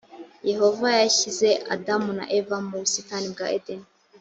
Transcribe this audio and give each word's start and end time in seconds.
yehova 0.49 0.87
yashyize 1.01 1.49
adamu 1.73 2.09
na 2.19 2.25
eva 2.37 2.57
mu 2.67 2.75
busitani 2.81 3.27
bwa 3.33 3.45
edeni 3.57 3.87